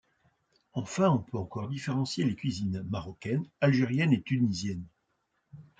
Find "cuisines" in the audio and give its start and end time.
2.35-2.81